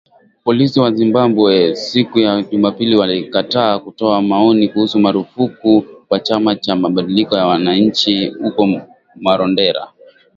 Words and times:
Polisi 0.45 0.79
wa 0.79 0.91
Zimbabwe, 0.91 1.75
siku 1.75 2.19
ya 2.19 2.41
Jumapili 2.43 2.95
walikataa 2.95 3.79
kutoa 3.79 4.21
maoni 4.21 4.69
kuhusu 4.69 4.99
marufuku 4.99 5.85
kwa 6.07 6.19
chama 6.19 6.55
cha 6.55 6.75
mabadiliko 6.75 7.35
ya 7.37 7.47
wananchi 7.47 8.27
huko 8.29 8.67
Marondera. 9.15 9.87